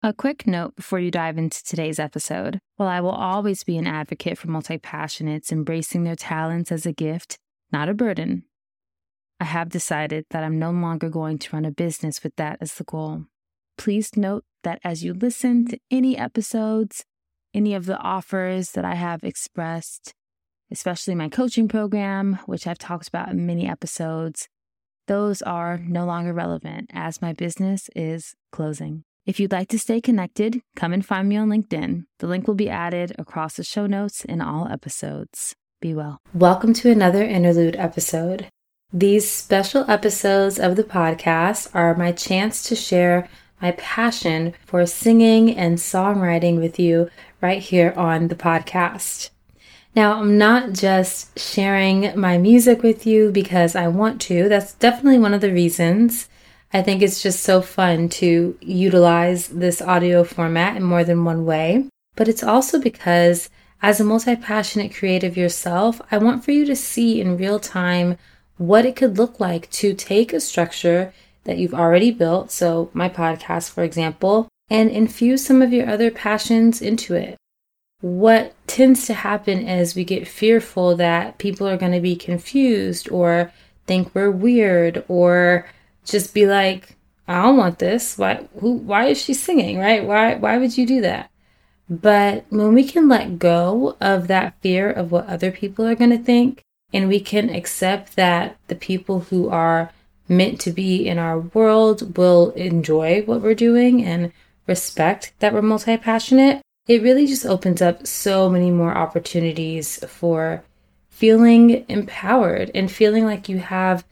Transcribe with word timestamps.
A 0.00 0.12
quick 0.12 0.46
note 0.46 0.76
before 0.76 1.00
you 1.00 1.10
dive 1.10 1.38
into 1.38 1.64
today's 1.64 1.98
episode. 1.98 2.60
While 2.76 2.88
I 2.88 3.00
will 3.00 3.10
always 3.10 3.64
be 3.64 3.76
an 3.78 3.88
advocate 3.88 4.38
for 4.38 4.46
multi 4.48 4.78
passionates 4.78 5.50
embracing 5.50 6.04
their 6.04 6.14
talents 6.14 6.70
as 6.70 6.86
a 6.86 6.92
gift, 6.92 7.36
not 7.72 7.88
a 7.88 7.94
burden, 7.94 8.44
I 9.40 9.44
have 9.46 9.70
decided 9.70 10.26
that 10.30 10.44
I'm 10.44 10.56
no 10.56 10.70
longer 10.70 11.08
going 11.08 11.38
to 11.38 11.52
run 11.52 11.64
a 11.64 11.72
business 11.72 12.22
with 12.22 12.36
that 12.36 12.58
as 12.60 12.74
the 12.74 12.84
goal. 12.84 13.24
Please 13.76 14.16
note 14.16 14.44
that 14.62 14.78
as 14.84 15.02
you 15.02 15.14
listen 15.14 15.66
to 15.66 15.78
any 15.90 16.16
episodes, 16.16 17.04
any 17.52 17.74
of 17.74 17.86
the 17.86 17.98
offers 17.98 18.70
that 18.72 18.84
I 18.84 18.94
have 18.94 19.24
expressed, 19.24 20.14
especially 20.70 21.16
my 21.16 21.28
coaching 21.28 21.66
program, 21.66 22.38
which 22.46 22.68
I've 22.68 22.78
talked 22.78 23.08
about 23.08 23.30
in 23.30 23.46
many 23.46 23.68
episodes, 23.68 24.48
those 25.08 25.42
are 25.42 25.76
no 25.76 26.04
longer 26.04 26.32
relevant 26.32 26.88
as 26.92 27.20
my 27.20 27.32
business 27.32 27.90
is 27.96 28.36
closing. 28.52 29.02
If 29.28 29.38
you'd 29.38 29.52
like 29.52 29.68
to 29.68 29.78
stay 29.78 30.00
connected, 30.00 30.62
come 30.74 30.94
and 30.94 31.04
find 31.04 31.28
me 31.28 31.36
on 31.36 31.50
LinkedIn. 31.50 32.06
The 32.18 32.26
link 32.26 32.48
will 32.48 32.54
be 32.54 32.70
added 32.70 33.14
across 33.18 33.56
the 33.56 33.62
show 33.62 33.86
notes 33.86 34.24
in 34.24 34.40
all 34.40 34.66
episodes. 34.68 35.54
Be 35.82 35.92
well. 35.92 36.16
Welcome 36.32 36.72
to 36.72 36.90
another 36.90 37.22
interlude 37.22 37.76
episode. 37.76 38.48
These 38.90 39.30
special 39.30 39.84
episodes 39.86 40.58
of 40.58 40.76
the 40.76 40.82
podcast 40.82 41.68
are 41.74 41.94
my 41.94 42.10
chance 42.10 42.62
to 42.70 42.74
share 42.74 43.28
my 43.60 43.72
passion 43.72 44.54
for 44.64 44.86
singing 44.86 45.54
and 45.54 45.76
songwriting 45.76 46.58
with 46.58 46.78
you 46.78 47.10
right 47.42 47.60
here 47.60 47.92
on 47.98 48.28
the 48.28 48.34
podcast. 48.34 49.28
Now, 49.94 50.20
I'm 50.20 50.38
not 50.38 50.72
just 50.72 51.38
sharing 51.38 52.18
my 52.18 52.38
music 52.38 52.82
with 52.82 53.06
you 53.06 53.30
because 53.30 53.76
I 53.76 53.88
want 53.88 54.22
to. 54.22 54.48
That's 54.48 54.72
definitely 54.72 55.18
one 55.18 55.34
of 55.34 55.42
the 55.42 55.52
reasons. 55.52 56.30
I 56.72 56.82
think 56.82 57.00
it's 57.00 57.22
just 57.22 57.40
so 57.40 57.62
fun 57.62 58.08
to 58.10 58.56
utilize 58.60 59.48
this 59.48 59.80
audio 59.80 60.22
format 60.22 60.76
in 60.76 60.82
more 60.82 61.04
than 61.04 61.24
one 61.24 61.44
way. 61.46 61.88
But 62.14 62.28
it's 62.28 62.42
also 62.42 62.78
because, 62.78 63.48
as 63.80 64.00
a 64.00 64.04
multi 64.04 64.36
passionate 64.36 64.94
creative 64.94 65.36
yourself, 65.36 66.02
I 66.10 66.18
want 66.18 66.44
for 66.44 66.52
you 66.52 66.66
to 66.66 66.76
see 66.76 67.20
in 67.20 67.38
real 67.38 67.58
time 67.58 68.18
what 68.58 68.84
it 68.84 68.96
could 68.96 69.16
look 69.16 69.40
like 69.40 69.70
to 69.70 69.94
take 69.94 70.32
a 70.32 70.40
structure 70.40 71.14
that 71.44 71.58
you've 71.58 71.74
already 71.74 72.10
built, 72.10 72.50
so 72.50 72.90
my 72.92 73.08
podcast, 73.08 73.70
for 73.70 73.82
example, 73.82 74.48
and 74.68 74.90
infuse 74.90 75.46
some 75.46 75.62
of 75.62 75.72
your 75.72 75.88
other 75.88 76.10
passions 76.10 76.82
into 76.82 77.14
it. 77.14 77.36
What 78.00 78.54
tends 78.66 79.06
to 79.06 79.14
happen 79.14 79.66
is 79.66 79.94
we 79.94 80.04
get 80.04 80.28
fearful 80.28 80.94
that 80.96 81.38
people 81.38 81.66
are 81.66 81.78
going 81.78 81.92
to 81.92 82.00
be 82.00 82.16
confused 82.16 83.10
or 83.10 83.52
think 83.86 84.14
we're 84.14 84.30
weird 84.30 85.04
or 85.08 85.66
just 86.04 86.34
be 86.34 86.46
like, 86.46 86.96
I 87.26 87.42
don't 87.42 87.56
want 87.56 87.78
this. 87.78 88.16
Why 88.16 88.46
who 88.60 88.72
why 88.72 89.06
is 89.06 89.20
she 89.20 89.34
singing, 89.34 89.78
right? 89.78 90.04
Why 90.04 90.34
why 90.36 90.56
would 90.58 90.76
you 90.78 90.86
do 90.86 91.00
that? 91.02 91.30
But 91.90 92.44
when 92.50 92.74
we 92.74 92.84
can 92.84 93.08
let 93.08 93.38
go 93.38 93.96
of 94.00 94.28
that 94.28 94.54
fear 94.60 94.90
of 94.90 95.10
what 95.10 95.26
other 95.26 95.50
people 95.50 95.86
are 95.86 95.94
going 95.94 96.10
to 96.10 96.18
think 96.18 96.62
and 96.92 97.08
we 97.08 97.20
can 97.20 97.48
accept 97.50 98.16
that 98.16 98.56
the 98.68 98.74
people 98.74 99.20
who 99.20 99.48
are 99.48 99.92
meant 100.28 100.60
to 100.60 100.70
be 100.70 101.08
in 101.08 101.18
our 101.18 101.40
world 101.40 102.16
will 102.16 102.50
enjoy 102.50 103.22
what 103.22 103.40
we're 103.40 103.54
doing 103.54 104.04
and 104.04 104.32
respect 104.66 105.32
that 105.38 105.54
we're 105.54 105.62
multi-passionate, 105.62 106.60
it 106.86 107.02
really 107.02 107.26
just 107.26 107.46
opens 107.46 107.80
up 107.80 108.06
so 108.06 108.50
many 108.50 108.70
more 108.70 108.94
opportunities 108.94 110.04
for 110.06 110.62
feeling 111.08 111.84
empowered 111.88 112.70
and 112.74 112.90
feeling 112.90 113.24
like 113.24 113.48
you 113.48 113.58
have 113.58 114.04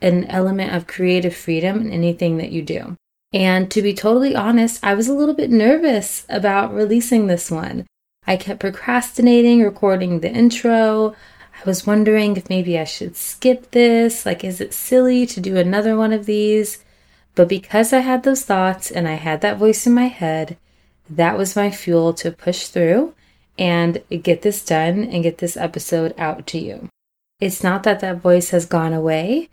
an 0.00 0.24
element 0.26 0.74
of 0.74 0.86
creative 0.86 1.34
freedom 1.34 1.82
in 1.82 1.92
anything 1.92 2.36
that 2.38 2.52
you 2.52 2.62
do. 2.62 2.96
And 3.32 3.70
to 3.70 3.82
be 3.82 3.92
totally 3.92 4.34
honest, 4.34 4.82
I 4.82 4.94
was 4.94 5.08
a 5.08 5.14
little 5.14 5.34
bit 5.34 5.50
nervous 5.50 6.24
about 6.28 6.74
releasing 6.74 7.26
this 7.26 7.50
one. 7.50 7.86
I 8.26 8.36
kept 8.36 8.60
procrastinating 8.60 9.62
recording 9.62 10.20
the 10.20 10.30
intro. 10.30 11.14
I 11.54 11.64
was 11.66 11.86
wondering 11.86 12.36
if 12.36 12.48
maybe 12.48 12.78
I 12.78 12.84
should 12.84 13.16
skip 13.16 13.72
this. 13.72 14.24
Like, 14.24 14.44
is 14.44 14.60
it 14.60 14.72
silly 14.72 15.26
to 15.26 15.40
do 15.40 15.56
another 15.56 15.96
one 15.96 16.12
of 16.12 16.26
these? 16.26 16.84
But 17.34 17.48
because 17.48 17.92
I 17.92 18.00
had 18.00 18.22
those 18.22 18.44
thoughts 18.44 18.90
and 18.90 19.06
I 19.06 19.14
had 19.14 19.40
that 19.40 19.58
voice 19.58 19.86
in 19.86 19.94
my 19.94 20.08
head, 20.08 20.56
that 21.10 21.38
was 21.38 21.56
my 21.56 21.70
fuel 21.70 22.12
to 22.14 22.30
push 22.30 22.66
through 22.68 23.14
and 23.58 24.02
get 24.22 24.42
this 24.42 24.64
done 24.64 25.04
and 25.04 25.22
get 25.22 25.38
this 25.38 25.56
episode 25.56 26.14
out 26.18 26.46
to 26.48 26.58
you. 26.58 26.88
It's 27.40 27.62
not 27.62 27.82
that 27.84 28.00
that 28.00 28.20
voice 28.20 28.50
has 28.50 28.66
gone 28.66 28.92
away, 28.92 29.48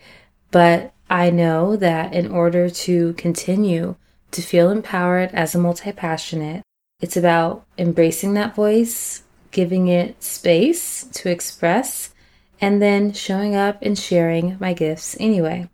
but 0.55 0.93
I 1.09 1.31
know 1.31 1.75
that 1.75 2.13
in 2.13 2.31
order 2.31 2.69
to 2.69 3.11
continue 3.15 3.97
to 4.31 4.41
feel 4.41 4.69
empowered 4.69 5.31
as 5.33 5.53
a 5.53 5.59
multi 5.59 5.91
passionate, 5.91 6.63
it's 7.01 7.17
about 7.17 7.65
embracing 7.77 8.35
that 8.35 8.55
voice, 8.55 9.23
giving 9.51 9.89
it 9.89 10.23
space 10.23 11.03
to 11.11 11.29
express, 11.29 12.13
and 12.61 12.81
then 12.81 13.11
showing 13.11 13.53
up 13.53 13.79
and 13.81 13.99
sharing 13.99 14.55
my 14.57 14.71
gifts 14.71 15.17
anyway. 15.19 15.69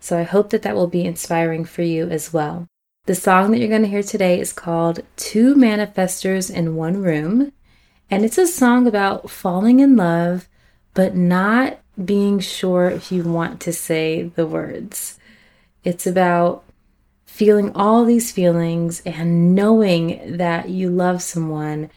So 0.00 0.18
I 0.18 0.22
hope 0.22 0.48
that 0.48 0.62
that 0.62 0.76
will 0.76 0.86
be 0.86 1.04
inspiring 1.04 1.66
for 1.66 1.82
you 1.82 2.08
as 2.08 2.32
well. 2.32 2.66
The 3.04 3.14
song 3.14 3.50
that 3.50 3.58
you're 3.58 3.68
going 3.68 3.82
to 3.82 3.88
hear 3.88 4.02
today 4.02 4.40
is 4.40 4.54
called 4.54 5.00
Two 5.16 5.54
Manifestors 5.54 6.50
in 6.50 6.74
One 6.74 7.02
Room, 7.02 7.52
and 8.10 8.24
it's 8.24 8.38
a 8.38 8.46
song 8.46 8.86
about 8.86 9.28
falling 9.28 9.80
in 9.80 9.94
love, 9.94 10.48
but 10.94 11.14
not 11.14 11.81
being 12.02 12.40
sure 12.40 12.88
if 12.88 13.12
you 13.12 13.22
want 13.22 13.60
to 13.60 13.72
say 13.72 14.22
the 14.22 14.46
words. 14.46 15.18
It's 15.84 16.06
about 16.06 16.64
feeling 17.26 17.72
all 17.74 18.04
these 18.04 18.30
feelings 18.30 19.02
and 19.04 19.54
knowing 19.54 20.36
that 20.36 20.68
you 20.68 20.90
love 20.90 21.22
someone, 21.22 21.90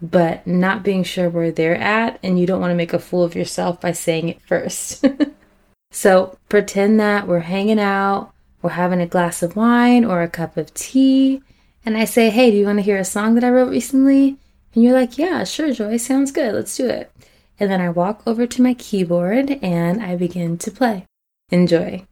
but 0.00 0.46
not 0.46 0.82
being 0.82 1.02
sure 1.02 1.28
where 1.28 1.50
they're 1.50 1.76
at, 1.76 2.18
and 2.22 2.38
you 2.38 2.46
don't 2.46 2.60
want 2.60 2.70
to 2.70 2.76
make 2.76 2.92
a 2.92 2.98
fool 2.98 3.24
of 3.24 3.34
yourself 3.34 3.80
by 3.80 3.92
saying 3.92 4.28
it 4.28 4.42
first. 4.42 5.04
so 5.90 6.38
pretend 6.48 7.00
that 7.00 7.26
we're 7.26 7.40
hanging 7.40 7.80
out, 7.80 8.32
we're 8.62 8.70
having 8.70 9.00
a 9.00 9.06
glass 9.06 9.42
of 9.42 9.56
wine 9.56 10.04
or 10.04 10.22
a 10.22 10.28
cup 10.28 10.56
of 10.56 10.72
tea, 10.74 11.42
and 11.84 11.96
I 11.96 12.04
say, 12.04 12.30
Hey, 12.30 12.50
do 12.50 12.56
you 12.56 12.66
want 12.66 12.78
to 12.78 12.84
hear 12.84 12.98
a 12.98 13.04
song 13.04 13.34
that 13.34 13.44
I 13.44 13.50
wrote 13.50 13.70
recently? 13.70 14.36
And 14.74 14.82
you're 14.84 14.92
like, 14.92 15.18
Yeah, 15.18 15.44
sure, 15.44 15.72
Joi, 15.72 15.96
sounds 15.98 16.32
good, 16.32 16.54
let's 16.54 16.76
do 16.76 16.86
it 16.86 17.10
and 17.58 17.70
then 17.70 17.80
I 17.80 17.88
walk 17.90 18.22
over 18.26 18.46
to 18.46 18.62
my 18.62 18.74
keyboard 18.74 19.58
and 19.62 20.02
I 20.02 20.16
begin 20.16 20.58
to 20.58 20.70
play. 20.70 21.04
Enjoy. 21.50 22.04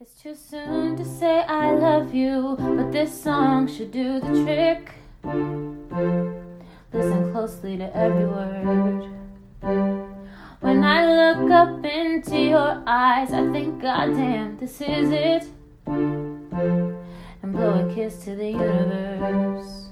It's 0.00 0.20
too 0.22 0.34
soon 0.34 0.96
to 0.96 1.04
say 1.04 1.40
I 1.40 1.72
love 1.72 2.14
you, 2.14 2.56
but 2.58 2.92
this 2.92 3.22
song 3.22 3.66
should 3.66 3.90
do 3.90 4.20
the 4.20 4.44
trick. 4.44 4.92
Listen 6.92 7.32
closely 7.32 7.76
to 7.78 7.96
every 7.96 8.26
word. 8.26 9.10
When 10.60 10.82
I 10.82 11.06
look 11.06 11.50
up 11.50 11.84
into 11.84 12.38
your 12.38 12.82
eyes, 12.86 13.32
I 13.32 13.50
think, 13.52 13.80
goddamn, 13.80 14.58
this 14.58 14.80
is 14.80 15.10
it. 15.10 15.44
And 15.86 17.52
blow 17.52 17.88
a 17.88 17.94
kiss 17.94 18.24
to 18.24 18.34
the 18.34 18.50
universe. 18.50 19.86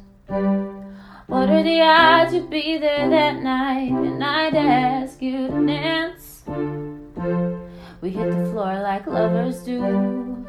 What 1.44 1.52
are 1.52 1.62
the 1.62 1.82
odds 1.82 2.32
you'd 2.32 2.48
be 2.48 2.78
there 2.78 3.10
that 3.10 3.42
night 3.42 3.92
and 3.92 4.24
I'd 4.24 4.54
ask 4.54 5.20
you 5.20 5.48
to 5.48 5.66
dance? 5.66 6.42
We 8.00 8.08
hit 8.08 8.30
the 8.30 8.50
floor 8.50 8.80
like 8.80 9.06
lovers 9.06 9.58
do. 9.58 10.46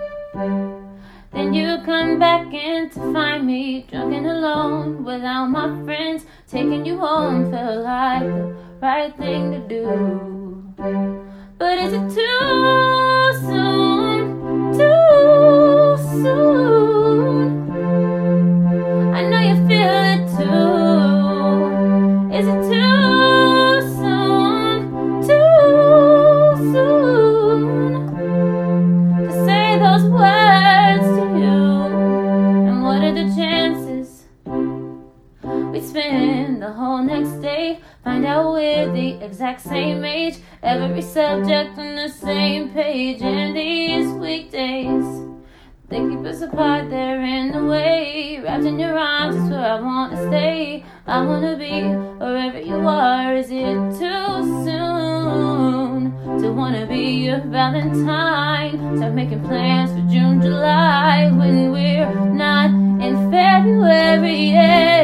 Then 1.33 1.53
you 1.53 1.79
come 1.83 2.17
back 2.17 2.53
in 2.53 2.89
to 2.91 3.11
find 3.11 3.45
me 3.45 3.85
drunk 3.91 4.13
and 4.13 4.25
alone 4.25 5.03
without 5.03 5.47
my 5.47 5.83
friends. 5.83 6.25
Taking 6.47 6.85
you 6.85 6.97
home 6.97 7.51
felt 7.51 7.83
like 7.83 8.21
the 8.21 8.55
right 8.81 9.13
thing 9.17 9.51
to 9.51 9.59
do. 9.67 9.83
But 11.57 11.77
is 11.77 11.91
it 11.91 12.09
too 12.15 12.54
we're 38.65 38.91
the 38.91 39.23
exact 39.23 39.61
same 39.61 40.03
age, 40.03 40.37
every 40.63 41.01
subject 41.01 41.77
on 41.77 41.95
the 41.95 42.09
same 42.09 42.69
page, 42.69 43.21
and 43.21 43.55
these 43.55 44.11
weekdays. 44.13 45.05
They 45.87 45.99
keep 46.09 46.25
us 46.25 46.41
apart, 46.41 46.89
they're 46.89 47.21
in 47.21 47.51
the 47.51 47.63
way. 47.63 48.39
Wrapped 48.43 48.63
in 48.63 48.79
your 48.79 48.97
arms 48.97 49.35
is 49.35 49.49
where 49.51 49.73
I 49.73 49.79
wanna 49.79 50.17
stay. 50.29 50.83
I 51.05 51.21
wanna 51.21 51.55
be 51.57 51.83
wherever 52.21 52.59
you 52.59 52.79
are. 52.87 53.35
Is 53.35 53.51
it 53.51 53.77
too 54.01 54.33
soon 54.65 56.01
to 56.41 56.51
wanna 56.51 56.87
be 56.87 57.05
your 57.25 57.41
Valentine? 57.41 58.97
Start 58.97 59.13
making 59.13 59.43
plans 59.43 59.91
for 59.91 60.03
June, 60.11 60.41
July 60.41 61.29
when 61.31 61.71
we're 61.71 62.13
not 62.45 62.71
in 63.05 63.15
February. 63.31 64.49
Yet. 64.57 64.94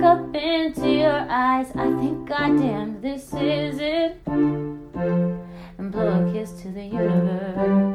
Look 0.00 0.18
up 0.18 0.34
into 0.34 0.88
your 0.88 1.26
eyes, 1.28 1.70
I 1.74 1.84
think, 2.00 2.26
goddamn, 2.26 3.02
this 3.02 3.34
is 3.34 3.78
it. 3.80 4.18
And 4.26 5.92
blow 5.92 6.26
a 6.26 6.32
kiss 6.32 6.52
to 6.62 6.70
the 6.70 6.84
universe. 6.84 7.89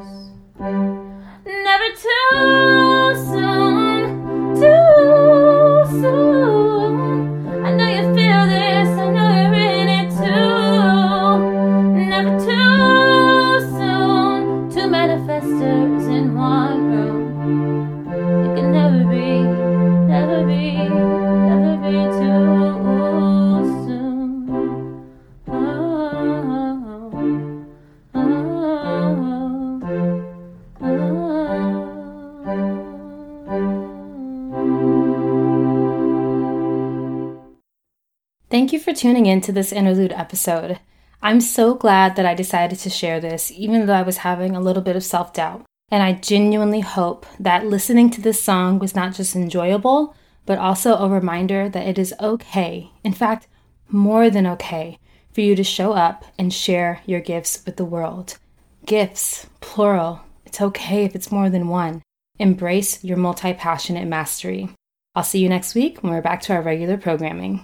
Thank 38.66 38.74
you 38.74 38.80
for 38.80 38.94
tuning 38.94 39.28
in 39.28 39.42
to 39.42 39.52
this 39.52 39.72
interlude 39.72 40.12
episode. 40.12 40.80
I'm 41.22 41.40
so 41.40 41.76
glad 41.76 42.16
that 42.16 42.26
I 42.26 42.34
decided 42.34 42.80
to 42.80 42.90
share 42.90 43.20
this, 43.20 43.52
even 43.52 43.86
though 43.86 43.94
I 43.94 44.02
was 44.02 44.26
having 44.26 44.56
a 44.56 44.60
little 44.60 44.82
bit 44.82 44.96
of 44.96 45.04
self 45.04 45.34
doubt. 45.34 45.64
And 45.92 46.02
I 46.02 46.14
genuinely 46.14 46.80
hope 46.80 47.28
that 47.40 47.68
listening 47.68 48.10
to 48.10 48.22
this 48.22 48.42
song 48.42 48.80
was 48.80 48.96
not 48.96 49.14
just 49.14 49.36
enjoyable, 49.36 50.16
but 50.48 50.58
also 50.58 50.96
a 50.96 51.08
reminder 51.08 51.70
that 51.70 51.88
it 51.88 52.00
is 52.00 52.16
okay, 52.20 52.90
in 53.04 53.14
fact, 53.14 53.48
more 53.88 54.32
than 54.32 54.48
okay, 54.48 54.98
for 55.32 55.42
you 55.42 55.56
to 55.56 55.64
show 55.64 55.94
up 55.94 56.26
and 56.40 56.52
share 56.52 57.02
your 57.06 57.20
gifts 57.20 57.64
with 57.68 57.78
the 57.78 57.86
world. 57.86 58.40
Gifts, 58.84 59.46
plural. 59.62 60.22
It's 60.44 60.60
okay 60.60 61.04
if 61.04 61.14
it's 61.14 61.32
more 61.32 61.52
than 61.52 61.68
one. 61.68 62.02
Embrace 62.40 63.04
your 63.04 63.18
multi 63.18 63.54
passionate 63.54 64.08
mastery. 64.08 64.70
I'll 65.14 65.22
see 65.22 65.38
you 65.38 65.50
next 65.50 65.76
week 65.76 66.02
when 66.02 66.12
we're 66.12 66.24
back 66.24 66.42
to 66.42 66.54
our 66.54 66.64
regular 66.64 66.98
programming. 66.98 67.64